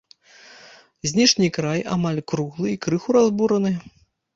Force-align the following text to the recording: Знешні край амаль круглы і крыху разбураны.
Знешні 1.11 1.47
край 1.59 1.85
амаль 1.99 2.25
круглы 2.35 2.67
і 2.77 2.85
крыху 2.87 3.09
разбураны. 3.23 3.81